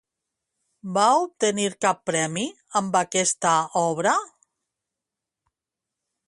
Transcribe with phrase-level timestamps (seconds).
[0.95, 2.45] Va obtenir cap premi
[2.81, 3.53] amb aquesta
[3.83, 4.15] obra?